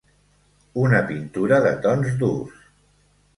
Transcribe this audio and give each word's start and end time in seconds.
Una 0.83 1.01
pintura 1.11 1.59
de 1.67 1.75
tons 1.85 2.17
durs. 2.25 2.65